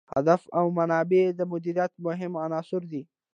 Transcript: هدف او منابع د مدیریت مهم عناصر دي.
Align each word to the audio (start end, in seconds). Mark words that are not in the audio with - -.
هدف 0.15 0.41
او 0.59 0.65
منابع 0.79 1.23
د 1.39 1.41
مدیریت 1.51 1.93
مهم 2.05 2.33
عناصر 2.45 2.81
دي. 2.91 3.01